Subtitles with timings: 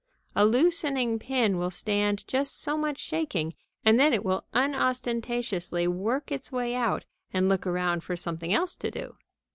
[0.35, 3.53] A loosened pin will stand just so much shaking,
[3.85, 8.75] and then it will unostentatiously work its way out and look around for something else
[8.77, 9.17] to do.